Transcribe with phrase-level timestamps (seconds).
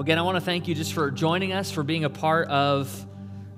[0.00, 3.06] Again, I want to thank you just for joining us, for being a part of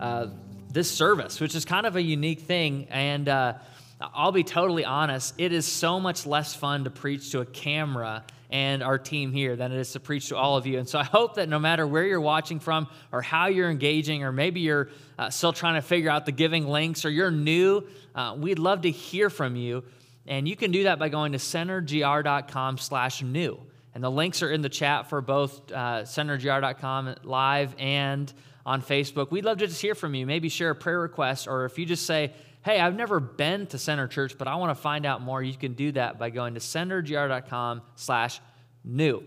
[0.01, 0.27] uh,
[0.73, 2.89] this service, which is kind of a unique thing.
[2.91, 3.55] And uh,
[4.01, 8.25] I'll be totally honest, it is so much less fun to preach to a camera
[8.51, 10.81] and our team here than it is to preach to all of you.
[10.81, 14.25] And so I hope that no matter where you're watching from or how you're engaging,
[14.25, 14.89] or maybe you're
[15.21, 17.87] uh, still trying to figure out the giving links or you're new,
[18.17, 19.85] uh, we'd love to hear from you.
[20.27, 23.61] And you can do that by going to centergr.com slash new.
[23.95, 28.33] And the links are in the chat for both uh, centergr.com live and
[28.65, 29.31] on Facebook.
[29.31, 30.27] We'd love to just hear from you.
[30.27, 32.33] Maybe share a prayer request, or if you just say,
[32.65, 35.55] hey, I've never been to Center Church, but I want to find out more, you
[35.55, 38.41] can do that by going to centergr.com slash
[38.85, 39.25] new.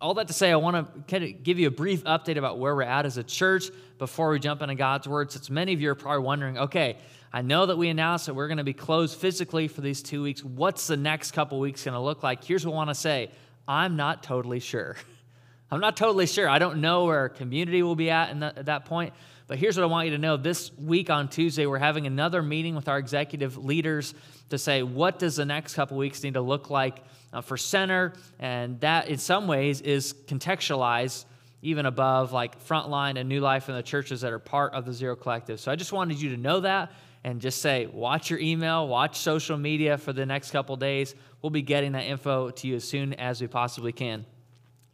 [0.00, 2.58] All that to say, I want to kind of give you a brief update about
[2.58, 5.80] where we're at as a church before we jump into God's Word, since many of
[5.80, 6.96] you are probably wondering, okay,
[7.32, 10.22] I know that we announced that we're going to be closed physically for these two
[10.22, 10.42] weeks.
[10.42, 12.42] What's the next couple weeks going to look like?
[12.42, 13.30] Here's what I want to say
[13.70, 14.96] I'm not totally sure.
[15.70, 16.48] I'm not totally sure.
[16.48, 19.14] I don't know where our community will be at, that, at that point.
[19.46, 20.36] But here's what I want you to know.
[20.36, 24.12] This week on Tuesday, we're having another meeting with our executive leaders
[24.48, 28.12] to say, what does the next couple weeks need to look like uh, for center?
[28.40, 31.26] And that, in some ways, is contextualized
[31.62, 34.92] even above like Frontline and New Life and the churches that are part of the
[34.92, 35.60] Zero Collective.
[35.60, 36.90] So I just wanted you to know that
[37.22, 41.14] and just say, watch your email, watch social media for the next couple days.
[41.42, 44.24] We'll be getting that info to you as soon as we possibly can.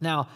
[0.01, 0.27] Now,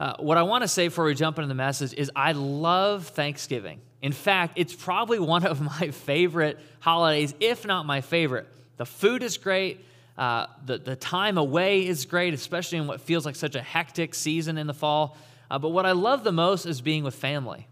[0.00, 3.08] uh, what I want to say before we jump into the message is I love
[3.08, 3.80] Thanksgiving.
[4.02, 8.46] In fact, it's probably one of my favorite holidays, if not my favorite.
[8.76, 9.84] The food is great.
[10.16, 14.14] Uh, the, the time away is great, especially in what feels like such a hectic
[14.14, 15.16] season in the fall.
[15.48, 17.67] Uh, but what I love the most is being with family.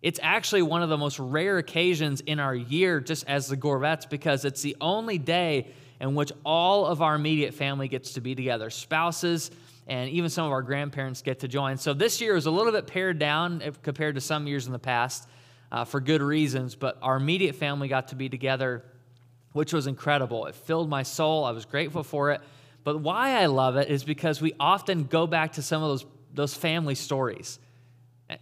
[0.00, 4.08] It's actually one of the most rare occasions in our year, just as the Gorveattes,
[4.08, 8.34] because it's the only day in which all of our immediate family gets to be
[8.34, 9.50] together spouses,
[9.88, 11.78] and even some of our grandparents get to join.
[11.78, 14.78] So this year is a little bit pared down compared to some years in the
[14.78, 15.28] past
[15.72, 18.84] uh, for good reasons, but our immediate family got to be together,
[19.52, 20.46] which was incredible.
[20.46, 21.44] It filled my soul.
[21.44, 22.40] I was grateful for it.
[22.84, 26.06] But why I love it is because we often go back to some of those,
[26.32, 27.58] those family stories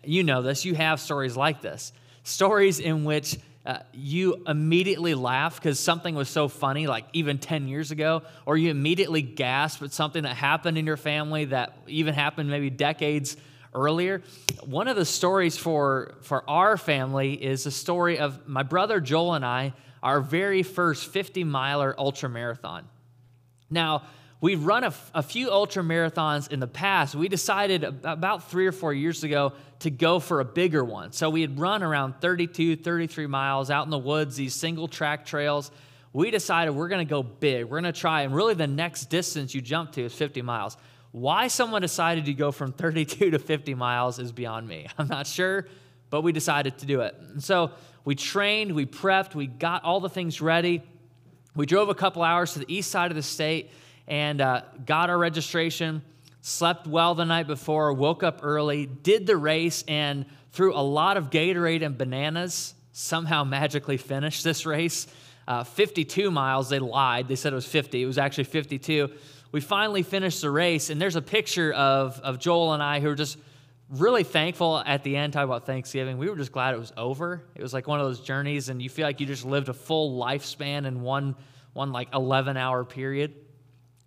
[0.04, 1.92] you know this, you have stories like this.
[2.22, 7.66] Stories in which uh, you immediately laugh because something was so funny, like even 10
[7.66, 12.14] years ago, or you immediately gasp at something that happened in your family that even
[12.14, 13.36] happened maybe decades
[13.74, 14.22] earlier.
[14.64, 19.34] One of the stories for, for our family is the story of my brother Joel
[19.34, 22.86] and I, our very first 50 miler ultra marathon.
[23.68, 24.02] Now,
[24.40, 27.14] We've run a, a few ultra marathons in the past.
[27.14, 31.12] We decided about three or four years ago to go for a bigger one.
[31.12, 35.24] So we had run around 32, 33 miles out in the woods, these single track
[35.24, 35.70] trails.
[36.12, 37.64] We decided we're going to go big.
[37.64, 40.76] We're going to try, and really the next distance you jump to is 50 miles.
[41.12, 44.86] Why someone decided to go from 32 to 50 miles is beyond me.
[44.98, 45.66] I'm not sure,
[46.10, 47.14] but we decided to do it.
[47.32, 47.70] And so
[48.04, 50.82] we trained, we prepped, we got all the things ready.
[51.54, 53.70] We drove a couple hours to the east side of the state
[54.08, 56.02] and uh, got our registration,
[56.40, 61.16] slept well the night before, woke up early, did the race, and through a lot
[61.16, 65.06] of Gatorade and bananas, somehow magically finished this race.
[65.46, 67.28] Uh, 52 miles, they lied.
[67.28, 68.02] They said it was 50.
[68.02, 69.10] It was actually 52.
[69.52, 73.08] We finally finished the race, and there's a picture of, of Joel and I who
[73.08, 73.38] were just
[73.88, 76.18] really thankful at the end, talking about Thanksgiving.
[76.18, 77.44] We were just glad it was over.
[77.54, 79.72] It was like one of those journeys, and you feel like you just lived a
[79.72, 81.36] full lifespan in one,
[81.72, 83.34] one like 11 hour period.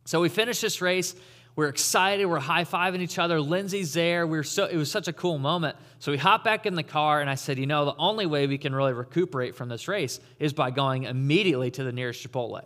[0.10, 1.14] So we finished this race.
[1.56, 2.26] We're excited.
[2.26, 3.40] We're high fiving each other.
[3.40, 4.26] Lindsay's there.
[4.26, 5.78] We were so, it was such a cool moment.
[6.00, 8.48] So we hop back in the car, and I said, You know, the only way
[8.48, 12.64] we can really recuperate from this race is by going immediately to the nearest Chipotle.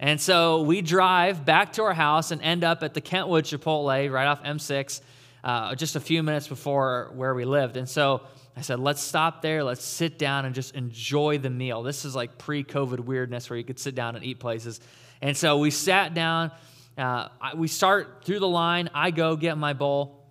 [0.00, 4.10] And so we drive back to our house and end up at the Kentwood Chipotle
[4.10, 5.02] right off M6,
[5.44, 7.76] uh, just a few minutes before where we lived.
[7.76, 8.22] And so
[8.56, 9.62] I said, let's stop there.
[9.62, 11.82] Let's sit down and just enjoy the meal.
[11.82, 14.80] This is like pre COVID weirdness where you could sit down and eat places.
[15.20, 16.52] And so we sat down.
[16.96, 18.90] Uh, we start through the line.
[18.94, 20.24] I go get my bowl,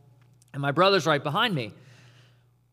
[0.54, 1.74] and my brother's right behind me.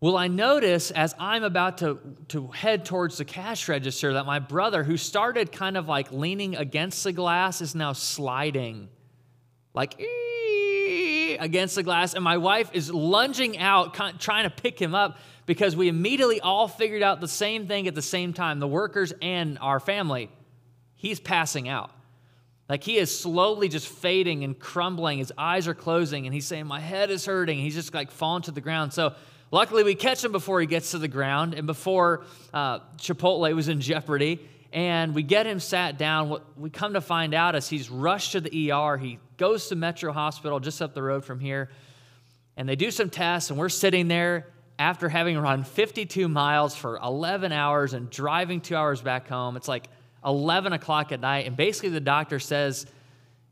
[0.00, 1.98] Well, I notice as I'm about to,
[2.28, 6.56] to head towards the cash register that my brother, who started kind of like leaning
[6.56, 8.88] against the glass, is now sliding
[9.74, 9.98] like
[11.38, 12.14] against the glass.
[12.14, 16.68] And my wife is lunging out, trying to pick him up because we immediately all
[16.68, 20.30] figured out the same thing at the same time the workers and our family.
[20.94, 21.90] He's passing out.
[22.68, 25.18] Like he is slowly just fading and crumbling.
[25.18, 27.58] His eyes are closing, and he's saying, My head is hurting.
[27.58, 28.92] He's just like falling to the ground.
[28.92, 29.14] So
[29.50, 32.24] luckily, we catch him before he gets to the ground and before
[32.54, 34.40] uh, Chipotle was in jeopardy.
[34.72, 36.28] And we get him sat down.
[36.28, 38.96] What we come to find out is he's rushed to the ER.
[38.96, 41.70] He goes to Metro Hospital just up the road from here.
[42.56, 44.46] And they do some tests, and we're sitting there
[44.78, 49.56] after having run 52 miles for 11 hours and driving two hours back home.
[49.56, 49.88] It's like
[50.24, 52.86] 11 o'clock at night, and basically the doctor says,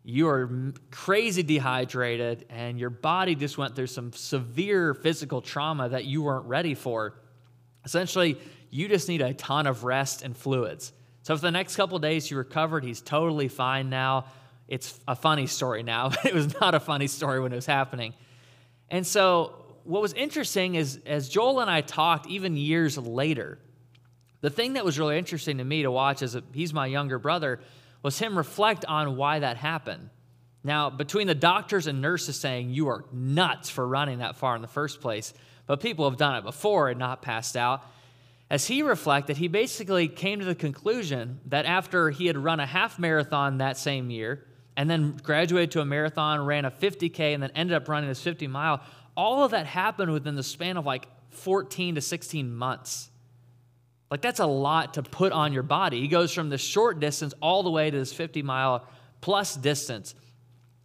[0.05, 6.05] you are crazy dehydrated and your body just went through some severe physical trauma that
[6.05, 7.15] you weren't ready for.
[7.85, 8.37] Essentially,
[8.71, 10.93] you just need a ton of rest and fluids.
[11.23, 12.83] So, for the next couple days, you recovered.
[12.83, 14.25] He's totally fine now.
[14.67, 18.15] It's a funny story now, it was not a funny story when it was happening.
[18.89, 19.55] And so,
[19.85, 23.59] what was interesting is as Joel and I talked, even years later,
[24.43, 27.61] the thing that was really interesting to me to watch as he's my younger brother
[28.03, 30.11] was him reflect on why that happened.
[30.65, 34.63] Now, between the doctors and nurses saying you are nuts for running that far in
[34.63, 35.33] the first place,
[35.67, 37.85] but people have done it before and not passed out.
[38.51, 42.67] As he reflected, he basically came to the conclusion that after he had run a
[42.67, 44.45] half marathon that same year,
[44.77, 48.23] and then graduated to a marathon, ran a 50K, and then ended up running this
[48.23, 48.83] 50 mile,
[49.17, 53.11] all of that happened within the span of like 14 to 16 months.
[54.13, 56.03] Like, that's a lot to put on your body.
[56.03, 58.87] He goes from the short distance all the way to this 50 mile
[59.23, 60.15] plus distance.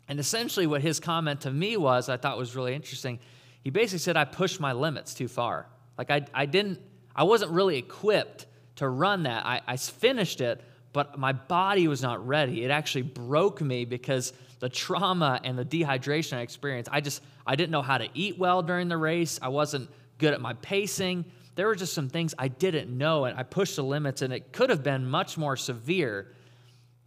[0.07, 3.19] And essentially, what his comment to me was, I thought was really interesting.
[3.65, 5.67] He basically said, I pushed my limits too far.
[5.97, 6.79] Like, I, I didn't,
[7.13, 8.45] I wasn't really equipped
[8.77, 9.45] to run that.
[9.45, 10.61] I, I finished it,
[10.93, 12.63] but my body was not ready.
[12.63, 17.57] It actually broke me because the trauma and the dehydration I experienced, I just, I
[17.57, 19.37] didn't know how to eat well during the race.
[19.41, 21.25] I wasn't good at my pacing
[21.57, 24.53] there were just some things I didn't know, and I pushed the limits, and it
[24.53, 26.31] could have been much more severe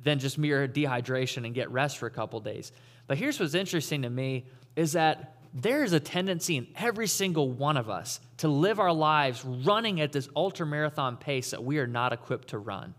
[0.00, 2.72] than just mere dehydration and get rest for a couple days.
[3.06, 7.48] But here's what's interesting to me is that there is a tendency in every single
[7.48, 11.78] one of us to live our lives running at this ultra marathon pace that we
[11.78, 12.94] are not equipped to run.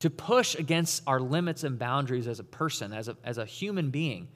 [0.00, 3.90] To push against our limits and boundaries as a person, as a, as a human
[3.90, 4.26] being.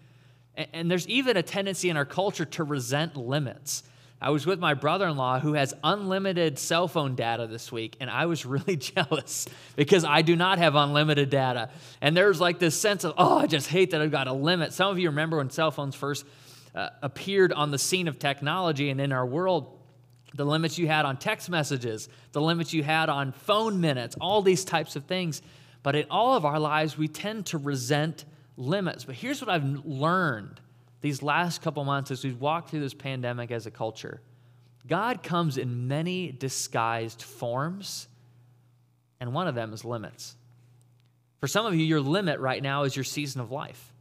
[0.54, 3.82] And, and there's even a tendency in our culture to resent limits.
[4.22, 7.96] I was with my brother in law who has unlimited cell phone data this week,
[8.00, 9.46] and I was really jealous
[9.76, 11.70] because I do not have unlimited data.
[12.00, 14.72] And there's like this sense of, oh, I just hate that I've got a limit.
[14.72, 16.26] Some of you remember when cell phones first
[16.74, 19.78] uh, appeared on the scene of technology and in our world,
[20.34, 24.42] the limits you had on text messages, the limits you had on phone minutes, all
[24.42, 25.42] these types of things.
[25.82, 28.26] But in all of our lives, we tend to resent
[28.56, 29.04] limits.
[29.04, 30.60] But here's what I've learned
[31.00, 34.20] these last couple months as we've walked through this pandemic as a culture.
[34.86, 38.08] God comes in many disguised forms,
[39.20, 40.36] and one of them is limits.
[41.40, 43.92] For some of you, your limit right now is your season of life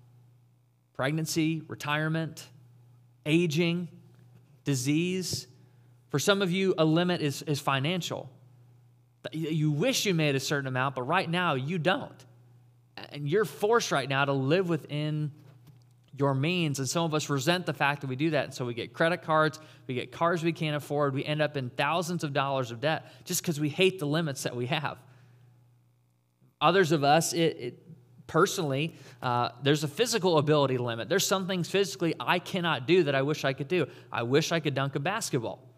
[0.93, 2.45] pregnancy, retirement,
[3.25, 3.87] aging,
[4.65, 5.47] disease.
[6.09, 8.29] For some of you, a limit is, is financial.
[9.31, 12.25] You wish you made a certain amount, but right now you don't.
[13.13, 15.31] And you're forced right now to live within
[16.17, 16.79] your means.
[16.79, 18.45] And some of us resent the fact that we do that.
[18.45, 21.57] And so we get credit cards, we get cars we can't afford, we end up
[21.57, 24.97] in thousands of dollars of debt just because we hate the limits that we have.
[26.61, 27.79] Others of us, it, it
[28.27, 31.09] personally, uh, there's a physical ability limit.
[31.09, 33.87] There's some things physically I cannot do that I wish I could do.
[34.11, 35.68] I wish I could dunk a basketball.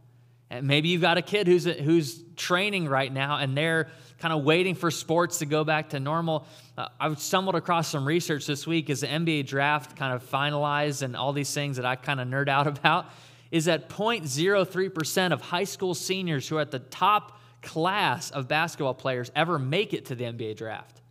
[0.52, 3.88] And maybe you've got a kid who's, who's training right now and they're
[4.20, 6.46] kind of waiting for sports to go back to normal.
[6.78, 11.04] Uh, I've stumbled across some research this week as the NBA draft kind of finalized
[11.04, 13.06] and all these things that I kind of nerd out about.
[13.50, 18.94] Is that 0.03% of high school seniors who are at the top class of basketball
[18.94, 21.02] players ever make it to the NBA draft.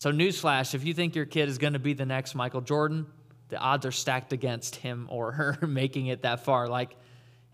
[0.00, 3.06] So, newsflash if you think your kid is going to be the next Michael Jordan,
[3.48, 6.68] the odds are stacked against him or her making it that far.
[6.68, 6.96] Like,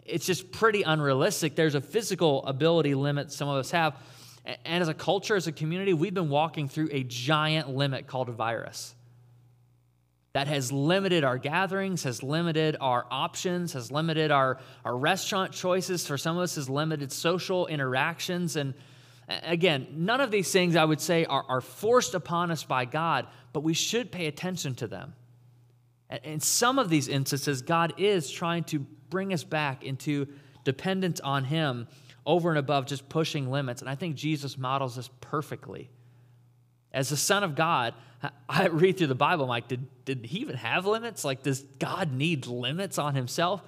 [0.08, 1.54] it's just pretty unrealistic.
[1.54, 3.96] There's a physical ability limit some of us have.
[4.64, 8.28] And as a culture, as a community, we've been walking through a giant limit called
[8.28, 8.94] a virus
[10.34, 16.06] that has limited our gatherings, has limited our options, has limited our, our restaurant choices.
[16.06, 18.56] For some of us, has limited social interactions.
[18.56, 18.74] And
[19.28, 23.26] again, none of these things I would say are, are forced upon us by God,
[23.52, 25.14] but we should pay attention to them.
[26.22, 30.28] In some of these instances, God is trying to bring us back into
[30.64, 31.88] dependence on Him
[32.26, 33.80] over and above just pushing limits.
[33.80, 35.90] And I think Jesus models this perfectly.
[36.92, 37.94] As the Son of God,
[38.48, 41.24] I read through the Bible, I'm like, did, did He even have limits?
[41.24, 43.62] Like, does God need limits on Himself?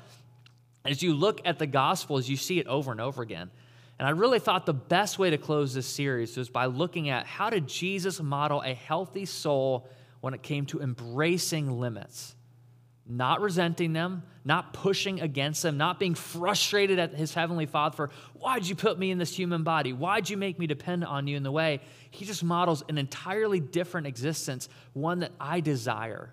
[0.84, 3.50] As you look at the Gospels, you see it over and over again.
[3.98, 7.26] And I really thought the best way to close this series was by looking at
[7.26, 9.88] how did Jesus model a healthy soul
[10.22, 12.34] when it came to embracing limits
[13.10, 18.10] not resenting them, not pushing against them, not being frustrated at his heavenly Father for,
[18.34, 19.92] why'd you put me in this human body?
[19.92, 21.80] Why'd you make me depend on you in the way?
[22.10, 26.32] He just models an entirely different existence, one that I desire.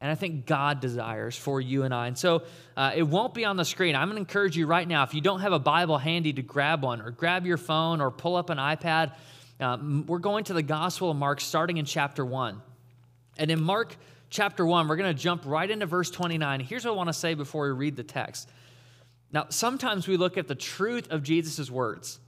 [0.00, 2.06] and I think God desires for you and I.
[2.06, 2.44] And so
[2.76, 3.96] uh, it won't be on the screen.
[3.96, 6.42] I'm going to encourage you right now, if you don't have a Bible handy, to
[6.42, 9.12] grab one or grab your phone or pull up an iPad.
[9.58, 12.62] Um, we're going to the Gospel of Mark starting in chapter 1.
[13.36, 13.96] And in Mark
[14.30, 16.60] chapter 1, we're going to jump right into verse 29.
[16.60, 18.48] Here's what I want to say before we read the text.
[19.32, 22.18] Now, sometimes we look at the truth of Jesus' words.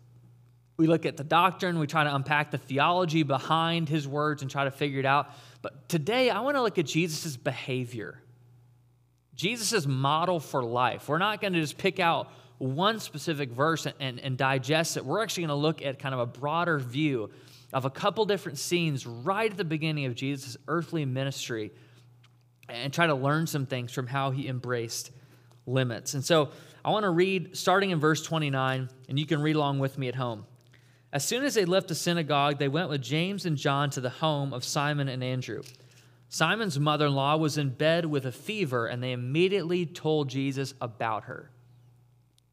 [0.76, 4.50] We look at the doctrine, we try to unpack the theology behind his words and
[4.50, 5.30] try to figure it out.
[5.60, 8.18] But today, I want to look at Jesus' behavior,
[9.34, 11.08] Jesus' model for life.
[11.08, 15.04] We're not going to just pick out one specific verse and, and, and digest it.
[15.04, 17.30] We're actually going to look at kind of a broader view
[17.72, 21.70] of a couple different scenes right at the beginning of Jesus' earthly ministry
[22.68, 25.10] and try to learn some things from how he embraced
[25.66, 26.14] limits.
[26.14, 26.50] And so
[26.84, 30.08] I want to read starting in verse 29, and you can read along with me
[30.08, 30.46] at home.
[31.12, 34.10] As soon as they left the synagogue, they went with James and John to the
[34.10, 35.62] home of Simon and Andrew.
[36.30, 40.72] Simon's mother in law was in bed with a fever, and they immediately told Jesus
[40.80, 41.50] about her.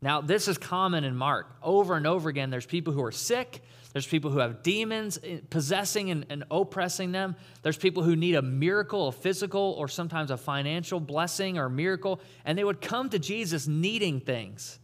[0.01, 1.55] Now, this is common in Mark.
[1.63, 3.61] Over and over again, there's people who are sick,
[3.93, 5.17] there's people who have demons
[5.49, 7.35] possessing and, and, oppressing them.
[7.63, 12.21] There's people who need a miracle, a physical or sometimes a financial blessing or miracle,
[12.45, 14.77] and they would come to Jesus needing things.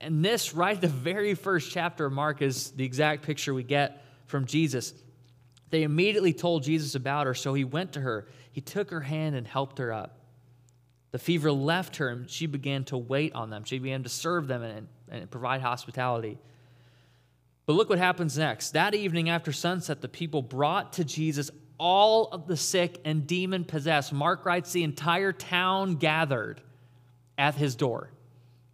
[0.00, 4.04] And this, right the very first chapter of Mark, is the exact picture we get
[4.26, 4.94] from Jesus.
[5.70, 8.28] They immediately told Jesus about her, so he went to her.
[8.52, 10.20] He took her hand and helped her up.
[11.10, 13.64] The fever left her, and she began to wait on them.
[13.64, 16.38] She began to serve them and, and provide hospitality.
[17.66, 18.70] But look what happens next.
[18.72, 23.64] That evening after sunset, the people brought to Jesus all of the sick and demon
[23.64, 24.12] possessed.
[24.12, 26.60] Mark writes the entire town gathered
[27.36, 28.10] at his door.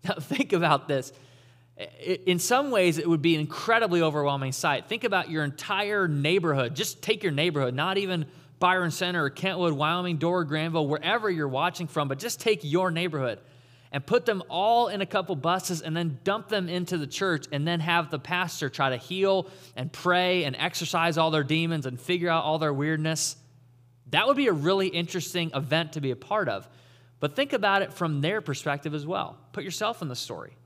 [0.04, 1.12] Now, think about this.
[2.26, 4.88] In some ways, it would be an incredibly overwhelming sight.
[4.88, 6.74] Think about your entire neighborhood.
[6.74, 8.26] Just take your neighborhood, not even
[8.58, 12.90] Byron Center or Kentwood, Wyoming, Dorr, Granville, wherever you're watching from, but just take your
[12.90, 13.38] neighborhood
[13.92, 17.46] and put them all in a couple buses and then dump them into the church
[17.52, 21.84] and then have the pastor try to heal and pray and exorcise all their demons
[21.84, 23.36] and figure out all their weirdness.
[24.10, 26.66] That would be a really interesting event to be a part of.
[27.20, 29.38] But think about it from their perspective as well.
[29.52, 30.56] Put yourself in the story.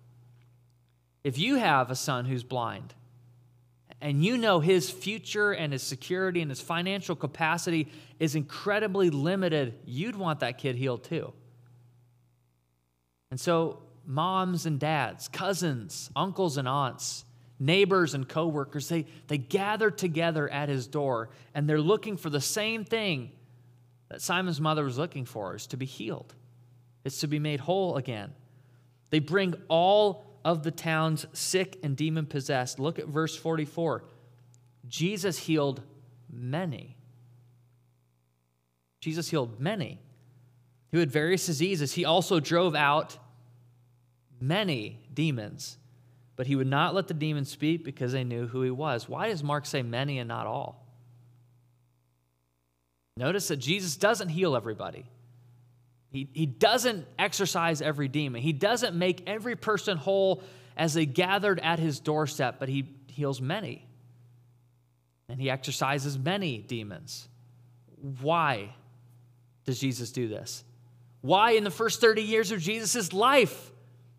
[1.24, 2.94] If you have a son who's blind,
[4.00, 7.88] and you know his future and his security and his financial capacity
[8.20, 11.32] is incredibly limited, you'd want that kid healed too.
[13.30, 17.24] And so, moms and dads, cousins, uncles and aunts,
[17.58, 22.40] neighbors and coworkers, they, they gather together at his door and they're looking for the
[22.40, 23.32] same thing
[24.08, 26.34] that Simon's mother was looking for is to be healed.
[27.04, 28.32] It's to be made whole again.
[29.10, 32.78] They bring all of the town's sick and demon possessed.
[32.78, 34.04] Look at verse 44.
[34.86, 35.82] Jesus healed
[36.30, 36.96] many.
[39.00, 40.00] Jesus healed many
[40.92, 41.92] who had various diseases.
[41.92, 43.18] He also drove out
[44.40, 45.78] many demons,
[46.36, 49.08] but he would not let the demons speak because they knew who he was.
[49.08, 50.86] Why does Mark say many and not all?
[53.16, 55.06] Notice that Jesus doesn't heal everybody.
[56.10, 58.42] He, he doesn't exorcise every demon.
[58.42, 60.42] He doesn't make every person whole
[60.76, 63.86] as they gathered at his doorstep, but he heals many.
[65.28, 67.28] And he exorcises many demons.
[68.20, 68.74] Why
[69.64, 70.62] does Jesus do this?
[71.26, 73.72] Why, in the first 30 years of Jesus' life,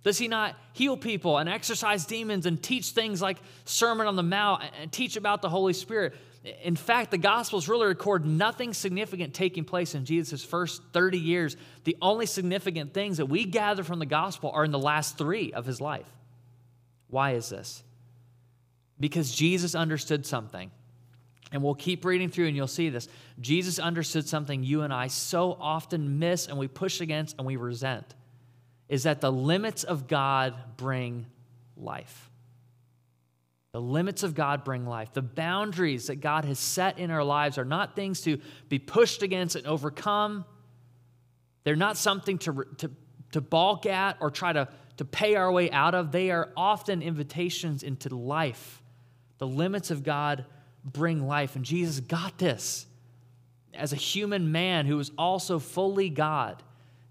[0.03, 4.23] does he not heal people and exorcise demons and teach things like Sermon on the
[4.23, 6.15] Mount and teach about the Holy Spirit?
[6.63, 11.55] In fact, the Gospels really record nothing significant taking place in Jesus' first 30 years.
[11.85, 15.53] The only significant things that we gather from the Gospel are in the last three
[15.53, 16.11] of his life.
[17.09, 17.83] Why is this?
[18.99, 20.71] Because Jesus understood something.
[21.51, 23.07] And we'll keep reading through and you'll see this.
[23.39, 27.55] Jesus understood something you and I so often miss and we push against and we
[27.55, 28.15] resent
[28.89, 31.25] is that the limits of God bring
[31.75, 32.29] life.
[33.73, 35.13] The limits of God bring life.
[35.13, 38.39] The boundaries that God has set in our lives are not things to
[38.69, 40.45] be pushed against and overcome.
[41.63, 42.91] They're not something to, to,
[43.33, 46.11] to balk at or try to, to pay our way out of.
[46.11, 48.81] They are often invitations into life.
[49.37, 50.45] The limits of God
[50.91, 51.55] bring life.
[51.55, 52.85] And Jesus got this
[53.73, 56.63] as a human man who was also fully God.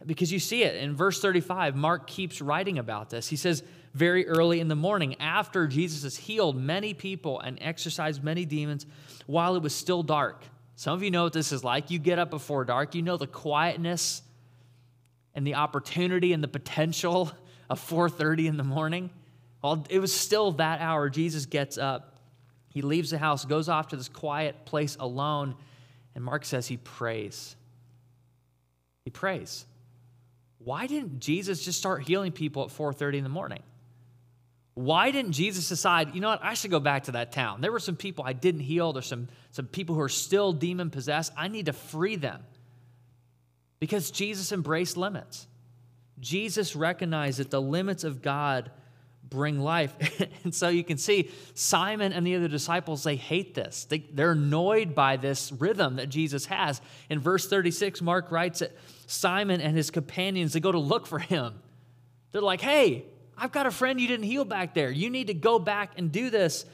[0.04, 3.28] Because you see it in verse 35, Mark keeps writing about this.
[3.28, 3.62] He says,
[3.96, 8.84] very early in the morning after Jesus has healed many people and exorcised many demons
[9.26, 10.44] while it was still dark.
[10.74, 11.90] Some of you know what this is like.
[11.90, 14.20] You get up before dark, you know the quietness
[15.34, 17.32] and the opportunity and the potential
[17.70, 19.08] of 4:30 in the morning.
[19.62, 22.15] Well, it was still that hour Jesus gets up.
[22.76, 25.54] He leaves the house, goes off to this quiet place alone,
[26.14, 27.56] and Mark says he prays.
[29.06, 29.64] He prays.
[30.58, 33.62] Why didn't Jesus just start healing people at 4:30 in the morning?
[34.74, 37.62] Why didn't Jesus decide, you know what, I should go back to that town?
[37.62, 38.92] There were some people I didn't heal.
[38.92, 41.32] There's some, some people who are still demon possessed.
[41.34, 42.42] I need to free them.
[43.80, 45.46] Because Jesus embraced limits.
[46.20, 48.70] Jesus recognized that the limits of God
[49.28, 49.94] bring life.
[50.44, 53.84] and so you can see Simon and the other disciples, they hate this.
[53.84, 56.80] They, they're annoyed by this rhythm that Jesus has.
[57.10, 58.72] In verse 36, Mark writes that
[59.06, 61.54] Simon and his companions, they go to look for him.
[62.32, 63.04] They're like, hey,
[63.36, 64.90] I've got a friend you didn't heal back there.
[64.90, 66.64] You need to go back and do this.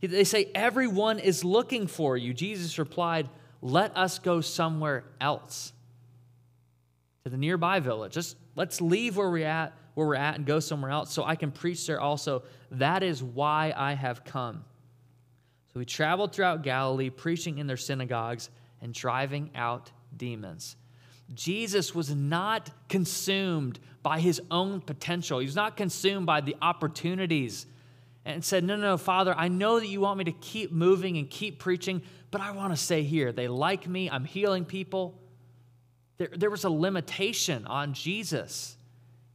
[0.00, 2.34] They say, everyone is looking for you.
[2.34, 3.28] Jesus replied,
[3.60, 5.72] let us go somewhere else
[7.24, 8.12] to the nearby village.
[8.12, 11.36] Just let's leave where we're at where we're at and go somewhere else so I
[11.36, 12.42] can preach there also.
[12.70, 14.64] That is why I have come.
[15.72, 20.76] So we traveled throughout Galilee, preaching in their synagogues and driving out demons.
[21.34, 25.38] Jesus was not consumed by his own potential.
[25.38, 27.66] He was not consumed by the opportunities
[28.24, 31.16] and said, No, no, no, Father, I know that you want me to keep moving
[31.16, 33.32] and keep preaching, but I want to stay here.
[33.32, 35.18] They like me, I'm healing people.
[36.18, 38.76] There, there was a limitation on Jesus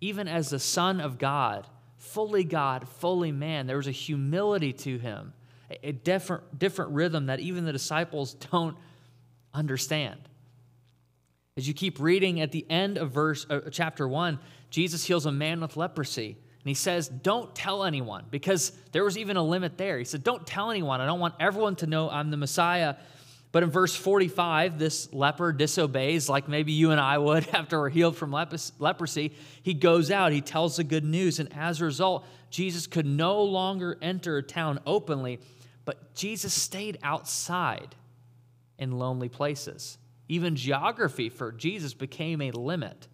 [0.02, 4.98] even as the Son of God, fully God, fully man, there was a humility to
[4.98, 5.34] him,
[5.84, 8.78] a different, different rhythm that even the disciples don't
[9.54, 10.20] understand.
[11.58, 14.40] As you keep reading at the end of verse uh, chapter 1,
[14.70, 16.38] Jesus heals a man with leprosy.
[16.68, 19.98] And he says, Don't tell anyone, because there was even a limit there.
[19.98, 21.02] He said, Don't tell anyone.
[21.02, 22.96] I don't want everyone to know I'm the Messiah.
[23.58, 27.90] But in verse 45, this leper disobeys, like maybe you and I would after we're
[27.90, 29.34] healed from leprosy.
[29.64, 33.42] He goes out, he tells the good news, and as a result, Jesus could no
[33.42, 35.40] longer enter a town openly,
[35.86, 37.96] but Jesus stayed outside
[38.78, 39.98] in lonely places.
[40.30, 43.08] Even geography for Jesus became a limit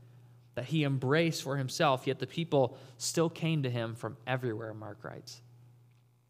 [0.56, 5.06] that he embraced for himself, yet the people still came to him from everywhere, Mark
[5.06, 5.42] writes.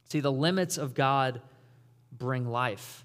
[0.04, 1.42] See, the limits of God
[2.12, 3.04] bring life.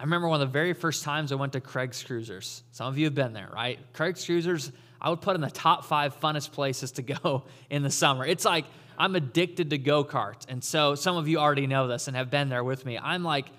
[0.00, 2.62] I remember one of the very first times I went to Craig's Cruisers.
[2.70, 3.78] Some of you have been there, right?
[3.92, 7.90] Craig's Cruisers, I would put in the top five funnest places to go in the
[7.90, 8.24] summer.
[8.24, 8.64] It's like
[8.96, 10.46] I'm addicted to go karts.
[10.48, 12.96] And so some of you already know this and have been there with me.
[12.96, 13.50] I'm like,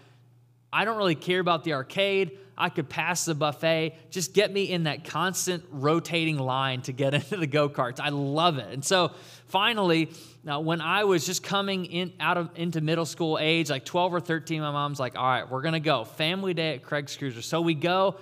[0.74, 2.40] I don't really care about the arcade.
[2.62, 3.96] I could pass the buffet.
[4.12, 8.00] Just get me in that constant rotating line to get into the go karts.
[8.00, 8.72] I love it.
[8.72, 9.12] And so
[9.48, 10.12] finally,
[10.44, 14.14] now when I was just coming in out of into middle school age, like 12
[14.14, 17.42] or 13, my mom's like, "All right, we're gonna go family day at Craig's Cruiser."
[17.42, 18.18] So we go.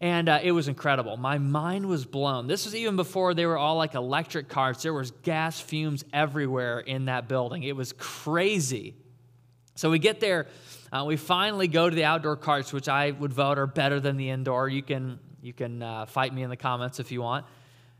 [0.00, 1.16] And uh, it was incredible.
[1.16, 2.46] My mind was blown.
[2.46, 4.82] This was even before they were all like electric cars.
[4.82, 7.62] There was gas fumes everywhere in that building.
[7.62, 8.96] It was crazy.
[9.76, 10.46] So we get there
[10.94, 14.16] uh, we finally go to the outdoor carts, which I would vote are better than
[14.16, 14.68] the indoor.
[14.68, 17.46] You can, you can uh, fight me in the comments if you want.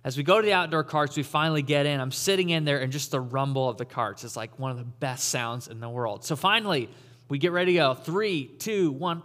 [0.04, 1.98] As we go to the outdoor carts, we finally get in.
[1.98, 4.76] I'm sitting in there, and just the rumble of the carts is like one of
[4.76, 6.24] the best sounds in the world.
[6.24, 6.88] So finally,
[7.28, 7.94] we get ready to go.
[7.94, 9.22] Three, two, one.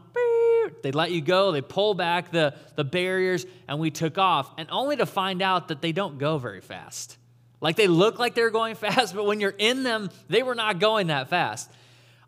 [0.81, 1.51] They let you go.
[1.51, 4.51] They pull back the, the barriers, and we took off.
[4.57, 7.17] And only to find out that they don't go very fast.
[7.61, 10.79] Like they look like they're going fast, but when you're in them, they were not
[10.79, 11.69] going that fast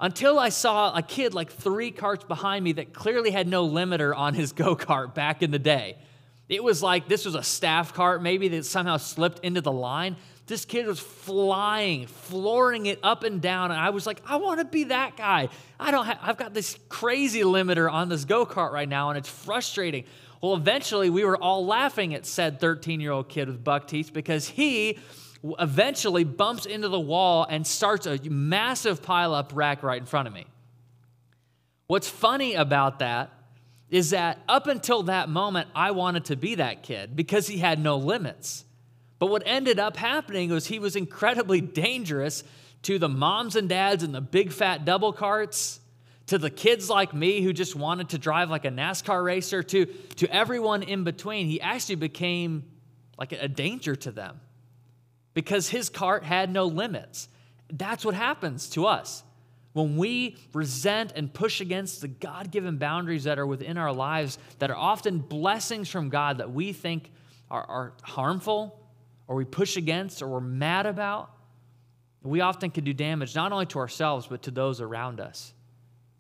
[0.02, 4.18] until I saw a kid like three carts behind me that clearly had no limiter
[4.18, 5.98] on his go kart back in the day.
[6.50, 10.18] It was like this was a staff cart, maybe that somehow slipped into the line.
[10.48, 14.60] This kid was flying, flooring it up and down, and I was like, I want
[14.60, 15.48] to be that guy.
[15.80, 16.06] I don't.
[16.06, 20.04] Have, I've got this crazy limiter on this go kart right now, and it's frustrating.
[20.42, 24.12] Well, eventually, we were all laughing at said 13 year old kid with buck teeth
[24.12, 25.00] because he
[25.44, 30.28] eventually bumps into the wall and starts a massive pile up wreck right in front
[30.28, 30.46] of me.
[31.88, 33.32] What's funny about that
[33.90, 37.80] is that up until that moment, I wanted to be that kid because he had
[37.80, 38.64] no limits.
[39.20, 42.44] But what ended up happening was he was incredibly dangerous
[42.84, 45.80] to the moms and dads in the big fat double carts,
[46.28, 49.86] to the kids like me who just wanted to drive like a NASCAR racer, to,
[49.86, 51.48] to everyone in between.
[51.48, 52.64] He actually became
[53.18, 54.40] like a danger to them
[55.34, 57.30] because his cart had no limits.
[57.72, 59.24] That's what happens to us.
[59.74, 64.38] When we resent and push against the God given boundaries that are within our lives,
[64.60, 67.10] that are often blessings from God that we think
[67.50, 68.78] are, are, harmful,
[69.28, 71.32] or we push against, or we're mad about,
[72.24, 75.54] we often can do damage not only to ourselves, but to those around us.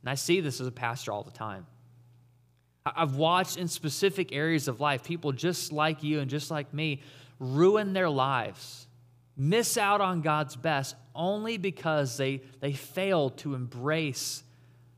[0.02, 1.67] And I see this as a pastor all the time.
[2.86, 7.02] I've watched in specific areas of life people just like you and just like me
[7.39, 8.88] ruin their lives
[9.41, 14.43] miss out on God's best only because they, they fail to embrace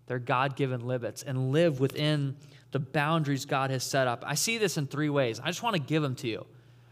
[0.07, 2.35] their God given limits and live within
[2.71, 4.21] the boundaries God has set up.
[4.27, 5.39] I see this in three ways.
[5.39, 6.45] I just want to give them to you.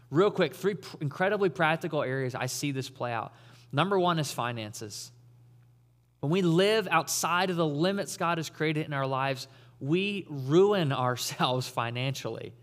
[0.08, 3.34] Real quick, three pr- incredibly practical areas I see this play out.
[3.70, 5.12] Number one is finances.
[6.20, 9.46] When we live outside of the limits God has created in our lives,
[9.78, 12.54] we ruin ourselves financially.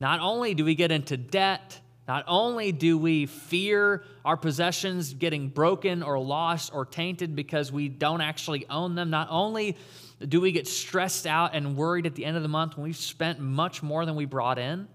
[0.00, 1.78] Not only do we get into debt,
[2.10, 7.88] not only do we fear our possessions getting broken or lost or tainted because we
[7.88, 9.76] don't actually own them, not only
[10.18, 12.96] do we get stressed out and worried at the end of the month when we've
[12.96, 14.88] spent much more than we brought in,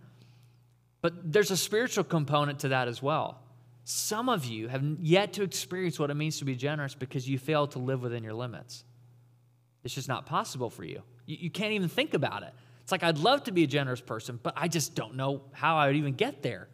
[0.99, 3.39] but there's a spiritual component to that as well.
[3.85, 7.39] Some of you have yet to experience what it means to be generous because you
[7.39, 8.83] fail to live within your limits.
[9.85, 11.01] It's just not possible for you.
[11.27, 12.53] You, you can't even think about it.
[12.81, 15.77] It's like, I'd love to be a generous person, but I just don't know how
[15.77, 16.67] I would even get there.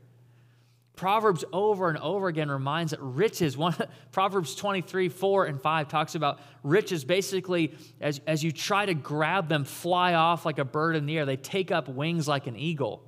[0.96, 3.76] Proverbs over and over again reminds that riches, one,
[4.12, 9.48] Proverbs 23, 4 and 5 talks about riches basically as, as you try to grab
[9.48, 11.26] them, fly off like a bird in the air.
[11.26, 13.04] They take up wings like an eagle.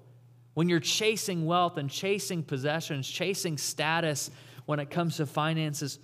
[0.54, 4.32] When you're chasing wealth and chasing possessions, chasing status
[4.66, 6.00] when it comes to finances,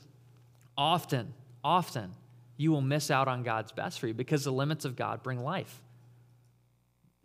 [0.78, 2.14] often, often,
[2.58, 5.44] you will miss out on God's best for you because the limits of God bring
[5.44, 5.82] life.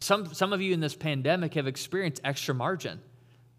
[0.00, 3.00] Some, some of you in this pandemic have experienced extra margin.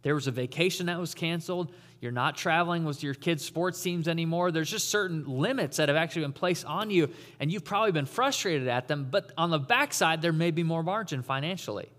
[0.05, 1.71] There was a vacation that was canceled.
[1.99, 4.51] You're not traveling with your kids' sports teams anymore.
[4.51, 8.05] There's just certain limits that have actually been placed on you, and you've probably been
[8.05, 9.07] frustrated at them.
[9.09, 11.89] But on the backside, there may be more margin financially.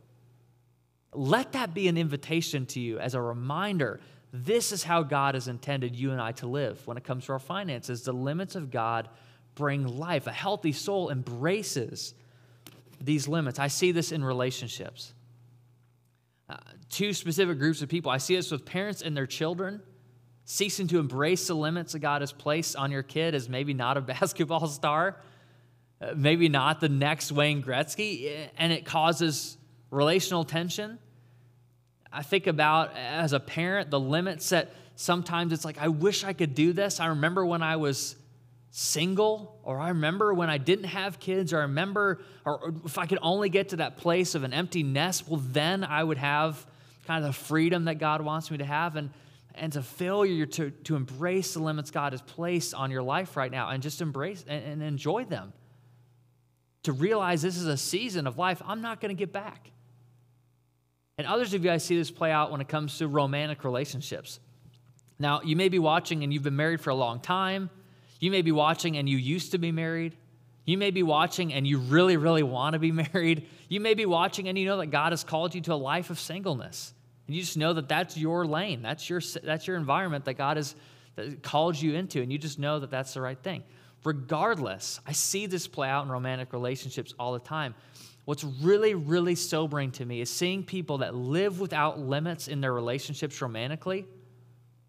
[1.15, 3.99] Let that be an invitation to you as a reminder
[4.33, 7.33] this is how God has intended you and I to live when it comes to
[7.33, 8.05] our finances.
[8.05, 9.09] The limits of God
[9.57, 10.29] bring life.
[10.29, 12.15] A healthy soul embraces
[13.01, 13.59] these limits.
[13.59, 15.13] I see this in relationships.
[16.89, 18.11] Two specific groups of people.
[18.11, 19.83] I see this with parents and their children
[20.45, 23.97] ceasing to embrace the limits that God has placed on your kid as maybe not
[23.97, 25.17] a basketball star,
[26.01, 29.59] uh, maybe not the next Wayne Gretzky, eh, and it causes
[29.91, 30.99] relational tension.
[32.13, 36.33] I think about as a parent the limits that sometimes it's like, I wish I
[36.33, 37.01] could do this.
[37.01, 38.17] I remember when I was
[38.79, 43.07] single, or I remember when I didn't have kids, or I remember, or if I
[43.07, 46.67] could only get to that place of an empty nest, well, then I would have
[47.07, 48.97] kind of the freedom that God wants me to have.
[48.97, 49.09] And,
[49.55, 53.51] and a failure to, to embrace the limits God has placed on your life right
[53.51, 55.55] now and just embrace and, and enjoy them.
[56.83, 59.71] To realize this is a season of life I'm not going to get back.
[61.17, 64.39] And others of you, I see this play out when it comes to romantic relationships.
[65.19, 67.71] Now, you may be watching and you've been married for a long time
[68.21, 70.17] you may be watching and you used to be married.
[70.65, 73.47] You may be watching and you really, really want to be married.
[73.69, 76.11] You may be watching and you know that God has called you to a life
[76.11, 76.93] of singleness.
[77.27, 80.57] And you just know that that's your lane, that's your, that's your environment that God
[80.57, 80.75] has
[81.43, 83.63] called you into, and you just know that that's the right thing.
[84.05, 87.75] Regardless, I see this play out in romantic relationships all the time.
[88.25, 92.73] What's really, really sobering to me is seeing people that live without limits in their
[92.73, 94.07] relationships romantically.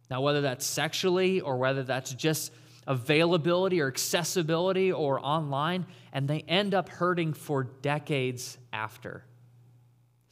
[0.10, 2.52] Now, whether that's sexually or whether that's just
[2.88, 9.24] availability or accessibility or online, and they end up hurting for decades after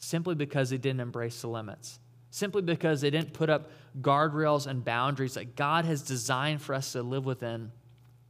[0.05, 4.85] simply because they didn't embrace the limits, simply because they didn't put up guardrails and
[4.85, 7.71] boundaries that God has designed for us to live within,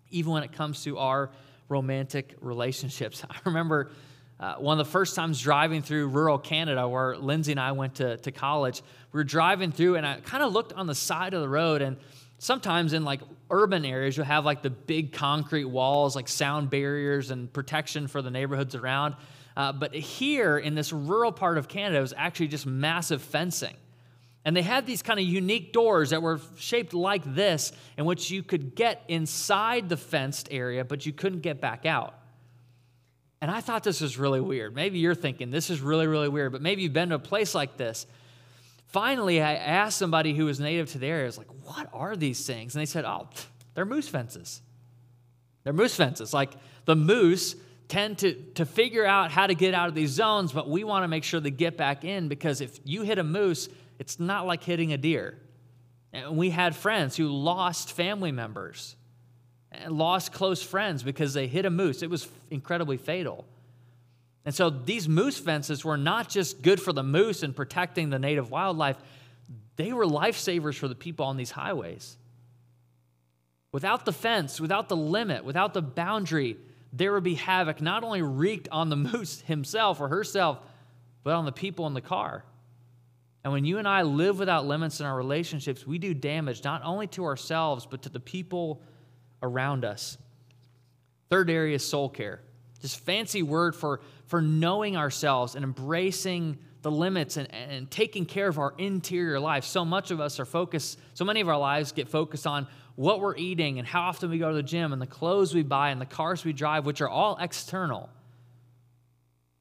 [0.09, 1.31] even when it comes to our
[1.67, 3.23] romantic relationships.
[3.29, 3.91] I remember.
[4.37, 7.95] Uh, one of the first times driving through rural Canada, where Lindsay and I went
[7.95, 8.81] to, to college,
[9.13, 11.81] we were driving through, and I kind of looked on the side of the road,
[11.81, 11.95] and
[12.45, 17.31] sometimes in like urban areas you'll have like the big concrete walls like sound barriers
[17.31, 19.15] and protection for the neighborhoods around.
[19.57, 23.75] Uh, but here in this rural part of canada it was actually just massive fencing.
[24.45, 28.29] And they had these kind of unique doors that were shaped like this in which
[28.29, 32.13] you could get inside the fenced area but you couldn't get back out.
[33.41, 34.75] And i thought this was really weird.
[34.75, 37.55] Maybe you're thinking this is really really weird but maybe you've been to a place
[37.55, 38.05] like this
[38.95, 42.15] finally, I asked somebody who was native to the area, I was like, what are
[42.15, 42.75] these things?
[42.75, 43.27] And they said, oh,
[43.73, 44.61] they're moose fences.
[45.65, 46.33] They're moose fences.
[46.33, 46.53] Like
[46.85, 47.57] the moose
[47.89, 51.03] tend to, to figure out how to get out of these zones, but we want
[51.03, 53.67] to make sure they get back in because if you hit a moose,
[53.99, 55.41] it's not like hitting a deer.
[56.13, 58.95] And we had friends who lost family members
[59.73, 62.01] and lost close friends because they hit a moose.
[62.01, 63.43] It was incredibly fatal.
[64.45, 68.19] And so these moose fences were not just good for the moose and protecting the
[68.19, 68.97] native wildlife,
[69.75, 72.17] they were lifesavers for the people on these highways.
[73.71, 76.57] Without the fence, without the limit, without the boundary,
[76.93, 80.59] there would be havoc not only wreaked on the moose himself or herself,
[81.23, 82.45] but on the people in the car.
[83.43, 86.81] And when you and I live without limits in our relationships, we do damage not
[86.83, 88.81] only to ourselves, but to the people
[89.43, 90.17] around us.
[91.29, 92.41] Third area is soul care.
[92.85, 98.47] Just fancy word for, for knowing ourselves and embracing the limits and, and taking care
[98.47, 99.63] of our interior life.
[99.63, 103.21] So much of us are focused, so many of our lives get focused on what
[103.21, 105.89] we're eating and how often we go to the gym and the clothes we buy
[105.89, 108.07] and the cars we drive, which are all external.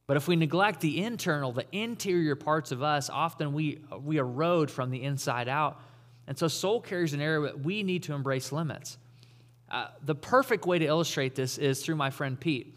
[0.06, 4.70] But if we neglect the internal, the interior parts of us, often we, we erode
[4.70, 5.80] from the inside out.
[6.26, 8.98] And so soul care is an area that we need to embrace limits.
[9.70, 12.76] Uh, the perfect way to illustrate this is through my friend Pete.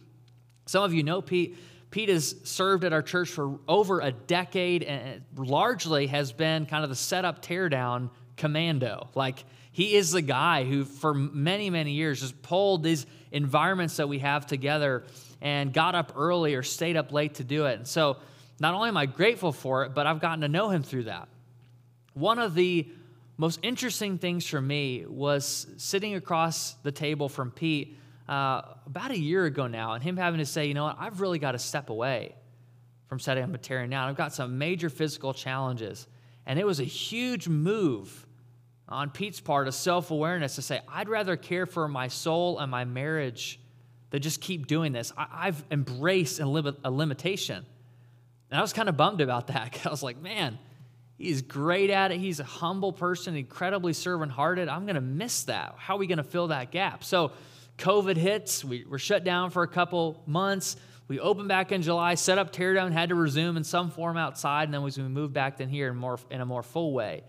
[0.68, 1.58] Some of you know Pete.
[1.90, 6.84] Pete has served at our church for over a decade and largely has been kind
[6.84, 9.10] of the setup teardown commando.
[9.16, 14.10] Like, he is the guy who, for many, many years, just pulled these environments that
[14.10, 15.06] we have together
[15.42, 17.78] and got up early or stayed up late to do it.
[17.78, 18.18] And so,
[18.60, 21.28] not only am I grateful for it, but I've gotten to know him through that.
[22.14, 22.88] One of the
[23.38, 29.18] most interesting things for me was sitting across the table from Pete uh, about a
[29.18, 31.60] year ago now, and him having to say, you know what, I've really got to
[31.60, 32.36] step away
[33.08, 34.08] from setting up a now.
[34.08, 36.08] I've got some major physical challenges.
[36.46, 38.26] And it was a huge move
[38.90, 42.72] on Pete's part of self awareness to say, I'd rather care for my soul and
[42.72, 43.60] my marriage
[44.10, 45.12] than just keep doing this.
[45.18, 47.66] I- have embraced a, lim- a limitation.
[48.50, 49.80] And I was kind of bummed about that.
[49.86, 50.58] I was like, man,
[51.18, 52.20] he's great at it.
[52.20, 54.70] He's a humble person, incredibly servant hearted.
[54.70, 55.76] I'm going to miss that.
[55.78, 57.04] How are we going to fill that gap?
[57.04, 57.32] So,
[57.78, 58.66] COVID hits.
[58.66, 60.76] We were shut down for a couple months.
[61.08, 64.64] We opened back in July, set up teardown, had to resume in some form outside,
[64.64, 67.24] and then we moved back in here in, more, in a more full way.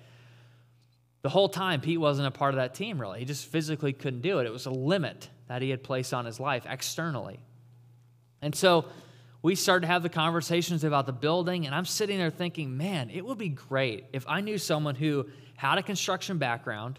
[1.22, 3.20] The whole time, Pete wasn't a part of that team, really.
[3.20, 4.46] He just physically couldn't do it.
[4.46, 7.40] It was a limit that he had placed on his life externally.
[8.42, 8.86] And so
[9.42, 13.10] we started to have the conversations about the building, and I'm sitting there thinking, man,
[13.10, 16.98] it would be great if I knew someone who had a construction background,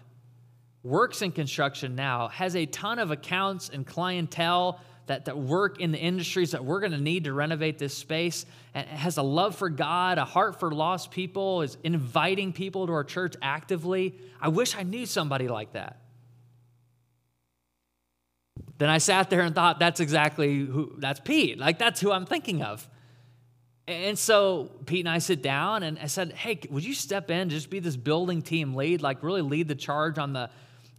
[0.82, 5.92] works in construction now, has a ton of accounts and clientele that, that work in
[5.92, 9.56] the industries that we're going to need to renovate this space, and has a love
[9.56, 14.14] for God, a heart for lost people, is inviting people to our church actively.
[14.40, 15.96] I wish I knew somebody like that.
[18.78, 21.58] Then I sat there and thought, that's exactly who, that's Pete.
[21.58, 22.88] Like, that's who I'm thinking of.
[23.86, 27.50] And so Pete and I sit down and I said, hey, would you step in,
[27.50, 30.48] just be this building team lead, like really lead the charge on the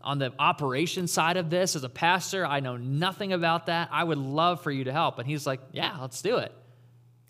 [0.04, 2.46] on the operation side of this as a pastor.
[2.46, 3.90] I know nothing about that.
[3.92, 5.20] I would love for you to help.
[5.20, 6.54] And he's like, Yeah, let's do it.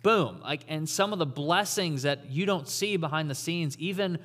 [0.03, 0.41] Boom.
[0.41, 4.19] Like, and some of the blessings that you don't see behind the scenes, even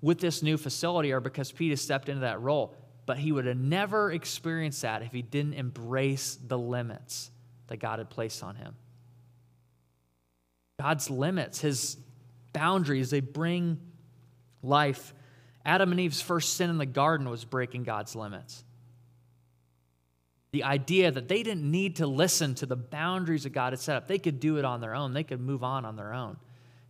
[0.00, 2.74] with this new facility, are because Pete has stepped into that role.
[3.04, 7.30] But he would have never experienced that if he didn't embrace the limits
[7.68, 8.74] that God had placed on him.
[10.80, 11.96] God's limits, his
[12.52, 13.80] boundaries, they bring
[14.62, 15.14] life
[15.68, 18.64] Adam and Eve's first sin in the garden was breaking God's limits.
[20.50, 23.94] The idea that they didn't need to listen to the boundaries that God had set
[23.94, 26.38] up, they could do it on their own, they could move on on their own.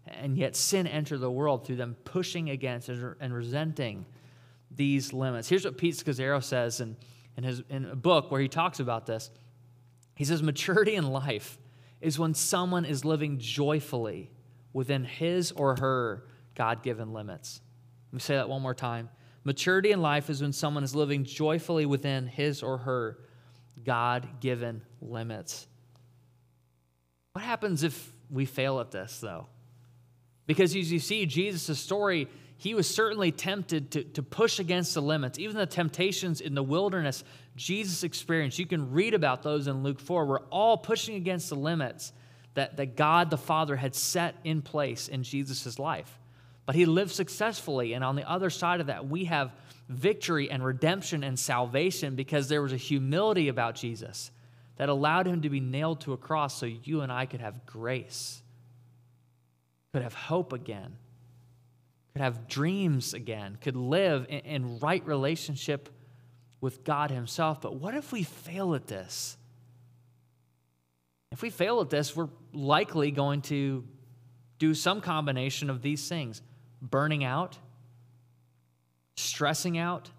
[0.07, 4.07] And yet, sin entered the world through them pushing against and resenting
[4.71, 5.49] these limits.
[5.49, 6.97] Here's what Pete Scazzero says in,
[7.37, 9.29] in, his, in a book where he talks about this.
[10.15, 11.59] He says, Maturity in life
[12.01, 14.31] is when someone is living joyfully
[14.73, 17.61] within his or her God given limits.
[18.09, 19.11] Let me say that one more time.
[19.45, 23.19] Maturity in life is when someone is living joyfully within his or her
[23.85, 25.67] God given limits.
[27.33, 29.47] What happens if we fail at this, though?
[30.47, 35.03] Because as you see Jesus' story, he was certainly tempted to, to push against the
[35.03, 35.39] limits.
[35.39, 37.23] Even the temptations in the wilderness,
[37.55, 38.59] Jesus experienced.
[38.59, 40.27] You can read about those in Luke 4.
[40.27, 42.13] We're all pushing against the limits
[42.55, 46.19] that, that God the Father had set in place in Jesus' life.
[46.69, 47.95] But he lived successfully.
[47.95, 49.53] And on the other side of that, we have
[49.89, 54.31] victory and redemption and salvation because there was a humility about Jesus
[54.77, 57.65] that allowed him to be nailed to a cross so you and I could have
[57.65, 58.43] grace,
[59.95, 60.99] could have hope again,
[62.13, 65.89] could have dreams again, could live in, in right relationship
[66.61, 67.63] with God Himself.
[67.63, 69.39] But what if we fail at this?
[71.33, 73.85] If we fail at this, we're likely going to
[74.59, 76.43] do some combination of these things
[76.81, 77.59] burning out,
[79.17, 80.11] stressing out,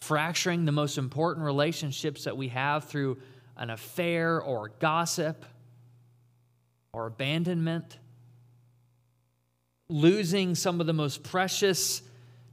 [0.00, 3.18] fracturing the most important relationships that we have through
[3.56, 5.44] an affair or gossip
[6.92, 7.98] or abandonment,
[9.88, 12.02] losing some of the most precious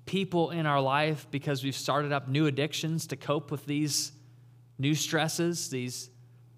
[0.05, 4.11] people in our life because we've started up new addictions to cope with these
[4.77, 6.09] new stresses, these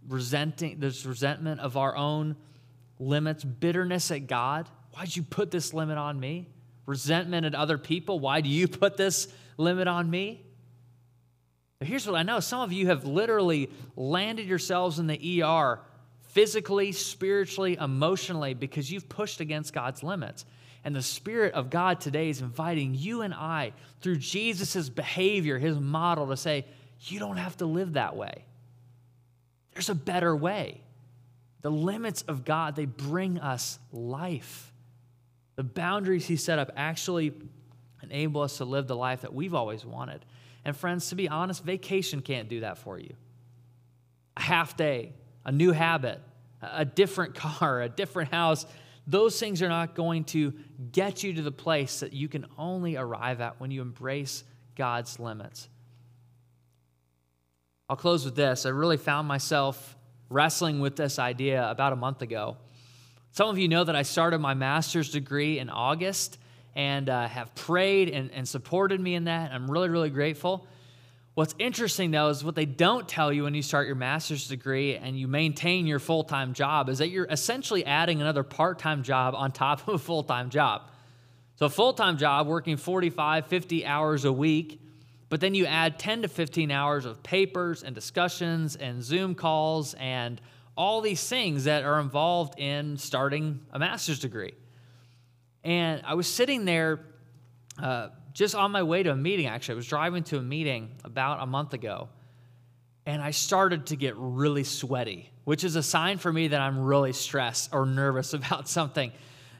[0.07, 2.35] resenting, this resentment of our own
[2.99, 4.69] limits, bitterness at God.
[4.91, 6.47] Why'd you put this limit on me?
[6.85, 8.19] Resentment at other people.
[8.19, 9.27] Why do you put this
[9.57, 10.45] limit on me?
[11.79, 15.79] Here's what I know some of you have literally landed yourselves in the ER
[16.29, 20.45] physically, spiritually, emotionally because you've pushed against God's limits.
[20.83, 25.79] And the Spirit of God today is inviting you and I, through Jesus' behavior, his
[25.79, 26.65] model, to say,
[27.01, 28.45] you don't have to live that way.
[29.73, 30.81] There's a better way.
[31.61, 34.70] The limits of God, they bring us life.
[35.55, 37.33] The boundaries he set up actually
[38.01, 40.25] enable us to live the life that we've always wanted.
[40.65, 43.13] And friends, to be honest, vacation can't do that for you.
[44.37, 45.13] A half day,
[45.45, 46.21] a new habit,
[46.61, 48.65] a different car, a different house,
[49.07, 50.53] those things are not going to
[50.91, 54.43] get you to the place that you can only arrive at when you embrace
[54.75, 55.67] God's limits.
[57.89, 58.65] I'll close with this.
[58.65, 59.97] I really found myself
[60.29, 62.57] wrestling with this idea about a month ago.
[63.33, 66.37] Some of you know that I started my master's degree in August
[66.75, 69.53] and uh, have prayed and, and supported me in that.
[69.53, 70.67] I'm really, really grateful.
[71.33, 74.97] What's interesting though is what they don't tell you when you start your master's degree
[74.97, 79.01] and you maintain your full time job is that you're essentially adding another part time
[79.01, 80.89] job on top of a full time job.
[81.55, 84.81] So, a full time job working 45, 50 hours a week,
[85.29, 89.93] but then you add 10 to 15 hours of papers and discussions and Zoom calls
[89.93, 90.41] and
[90.75, 94.53] all these things that are involved in starting a master's degree.
[95.63, 97.05] And I was sitting there.
[97.81, 99.73] Uh, just on my way to a meeting, actually.
[99.73, 102.09] I was driving to a meeting about a month ago,
[103.05, 106.79] and I started to get really sweaty, which is a sign for me that I'm
[106.79, 109.11] really stressed or nervous about something.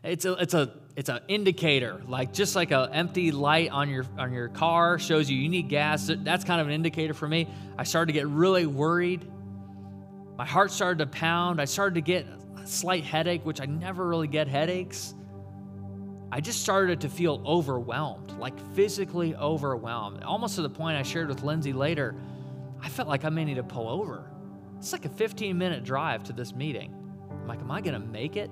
[0.04, 4.06] It's a, it's a, it's an indicator, like just like an empty light on your
[4.18, 6.10] on your car shows you you need gas.
[6.12, 7.48] That's kind of an indicator for me.
[7.78, 9.26] I started to get really worried.
[10.42, 11.62] My heart started to pound.
[11.62, 12.26] I started to get
[12.58, 15.14] a slight headache, which I never really get headaches.
[16.32, 21.28] I just started to feel overwhelmed, like physically overwhelmed, almost to the point I shared
[21.28, 22.16] with Lindsay later.
[22.82, 24.32] I felt like I may need to pull over.
[24.80, 26.92] It's like a 15 minute drive to this meeting.
[27.30, 28.50] I'm like, am I going to make it?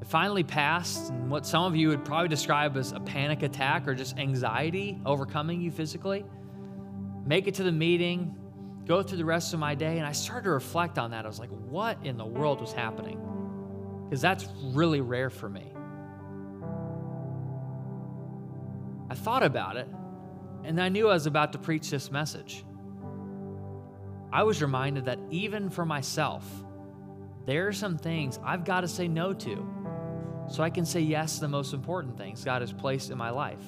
[0.00, 3.88] It finally passed, and what some of you would probably describe as a panic attack
[3.88, 6.24] or just anxiety overcoming you physically.
[7.26, 8.36] Make it to the meeting,
[8.84, 11.24] go through the rest of my day, and I started to reflect on that.
[11.24, 13.20] I was like, what in the world was happening?
[14.12, 15.72] because that's really rare for me.
[19.08, 19.88] I thought about it,
[20.64, 22.62] and I knew I was about to preach this message.
[24.30, 26.44] I was reminded that even for myself,
[27.46, 29.66] there are some things I've got to say no to
[30.50, 33.30] so I can say yes to the most important things God has placed in my
[33.30, 33.64] life,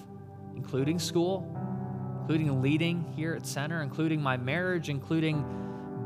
[0.54, 1.48] including school,
[2.24, 5.44] including leading here at Center, including my marriage, including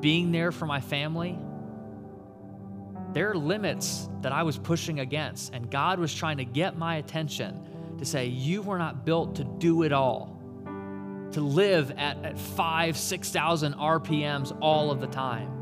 [0.00, 1.38] being there for my family,
[3.12, 6.96] there are limits that I was pushing against, and God was trying to get my
[6.96, 10.36] attention to say, You were not built to do it all,
[11.32, 15.52] to live at, at five, 6,000 RPMs all of the time.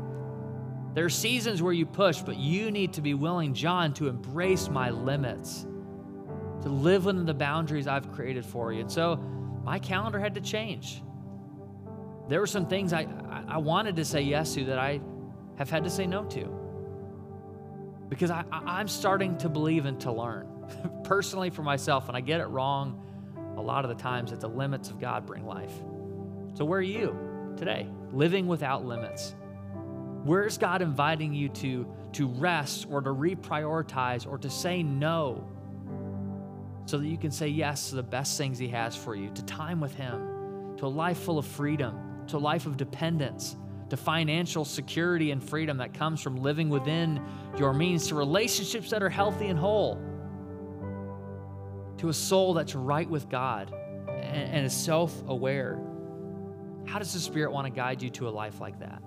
[0.95, 4.69] There are seasons where you push, but you need to be willing, John, to embrace
[4.69, 5.67] my limits,
[6.63, 8.81] to live within the boundaries I've created for you.
[8.81, 9.19] And so
[9.67, 11.03] my calendar had to change.
[12.29, 13.05] There were some things I,
[13.49, 15.01] I wanted to say yes to that I
[15.57, 20.47] have had to say no to because I, I'm starting to believe and to learn
[21.03, 23.03] personally for myself, and I get it wrong
[23.57, 25.73] a lot of the times that the limits of God bring life.
[26.53, 27.89] So, where are you today?
[28.13, 29.35] Living without limits.
[30.23, 35.45] Where's God inviting you to, to rest or to reprioritize or to say no
[36.87, 39.43] so that you can say yes to the best things He has for you, to
[39.43, 43.57] time with Him, to a life full of freedom, to a life of dependence,
[43.89, 47.21] to financial security and freedom that comes from living within
[47.57, 50.01] your means, to relationships that are healthy and whole,
[51.97, 53.73] to a soul that's right with God
[54.07, 55.77] and, and is self aware.
[56.85, 59.01] How does the Spirit want to guide you to a life like that?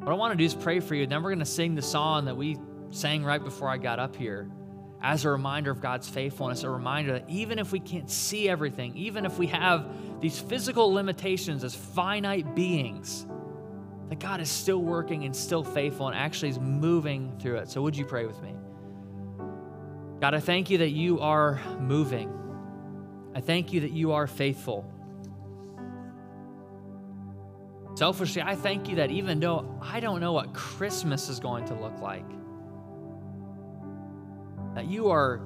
[0.00, 1.82] What I want to do is pray for you, then we're going to sing the
[1.82, 2.56] song that we
[2.90, 4.50] sang right before I got up here
[5.02, 8.96] as a reminder of God's faithfulness, a reminder that even if we can't see everything,
[8.96, 9.86] even if we have
[10.20, 13.26] these physical limitations as finite beings,
[14.08, 17.68] that God is still working and still faithful and actually is moving through it.
[17.68, 18.54] So, would you pray with me?
[20.20, 22.32] God, I thank you that you are moving.
[23.34, 24.90] I thank you that you are faithful.
[27.96, 31.74] Selfishly, I thank you that even though I don't know what Christmas is going to
[31.74, 32.24] look like,
[34.76, 35.40] that you are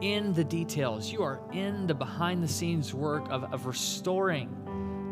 [0.00, 4.48] in the details, you are in the behind the scenes work of, of restoring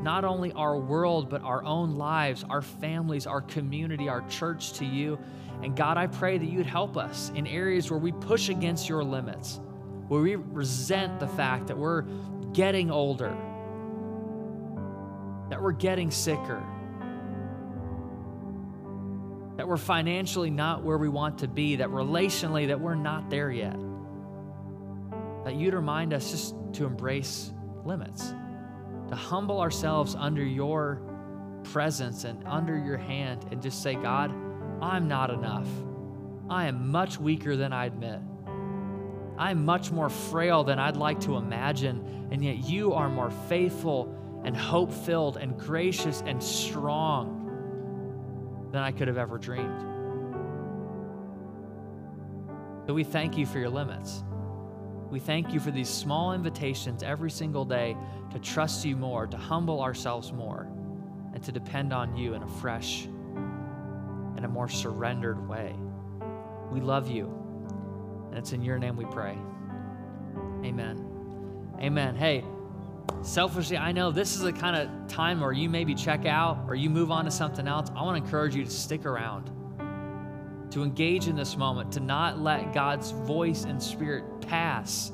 [0.00, 4.84] not only our world, but our own lives, our families, our community, our church to
[4.84, 5.18] you.
[5.60, 9.02] And God, I pray that you'd help us in areas where we push against your
[9.02, 9.60] limits,
[10.06, 12.02] where we resent the fact that we're
[12.52, 13.36] getting older,
[15.50, 16.62] that we're getting sicker,
[19.56, 23.50] that we're financially not where we want to be, that relationally that we're not there
[23.50, 23.76] yet.
[25.44, 27.52] That you'd remind us just to embrace
[27.84, 28.34] limits,
[29.08, 31.02] to humble ourselves under your
[31.64, 34.32] presence and under your hand and just say, God,
[34.82, 35.68] I'm not enough.
[36.50, 38.20] I am much weaker than I admit.
[39.38, 44.14] I'm much more frail than I'd like to imagine, and yet you are more faithful
[44.44, 47.43] and hope filled and gracious and strong
[48.74, 49.80] than I could have ever dreamed.
[52.86, 54.24] So we thank you for your limits.
[55.10, 57.96] We thank you for these small invitations every single day
[58.32, 60.66] to trust you more, to humble ourselves more,
[61.32, 65.72] and to depend on you in a fresh and a more surrendered way.
[66.72, 67.32] We love you,
[68.30, 69.38] and it's in your name we pray.
[70.64, 71.06] Amen.
[71.80, 72.16] Amen.
[72.16, 72.44] Hey,
[73.22, 76.74] selfishly, I know this is the kind of time where you maybe check out or
[76.74, 77.90] you move on to something else.
[77.96, 79.50] I want to encourage you to stick around,
[80.70, 85.12] to engage in this moment, to not let God's voice and spirit pass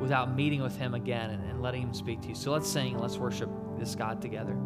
[0.00, 2.34] without meeting with Him again and, and letting Him speak to you.
[2.34, 4.56] So let's sing, let's worship this God together.